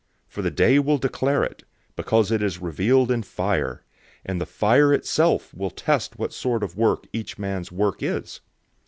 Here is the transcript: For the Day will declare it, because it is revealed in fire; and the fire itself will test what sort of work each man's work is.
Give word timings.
For 0.27 0.41
the 0.41 0.49
Day 0.49 0.79
will 0.79 0.97
declare 0.97 1.43
it, 1.43 1.63
because 1.95 2.31
it 2.31 2.41
is 2.41 2.57
revealed 2.59 3.11
in 3.11 3.21
fire; 3.21 3.83
and 4.25 4.41
the 4.41 4.47
fire 4.47 4.91
itself 4.91 5.53
will 5.53 5.69
test 5.69 6.17
what 6.17 6.33
sort 6.33 6.63
of 6.63 6.75
work 6.75 7.05
each 7.13 7.37
man's 7.37 7.71
work 7.71 8.01
is. 8.01 8.39